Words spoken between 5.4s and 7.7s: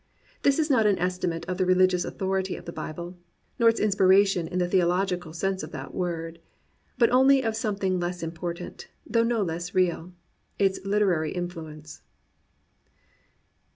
of that word, but only of